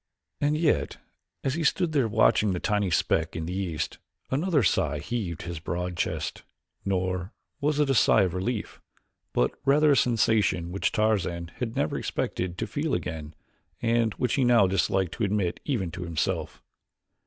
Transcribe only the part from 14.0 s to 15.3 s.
which he now disliked to